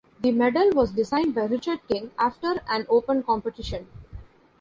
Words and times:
The 0.19 0.31
medal 0.31 0.71
was 0.71 0.93
designed 0.93 1.35
by 1.35 1.41
Richard 1.43 1.87
King 1.87 2.09
after 2.17 2.59
an 2.67 2.87
open 2.89 3.21
competition. 3.21 3.87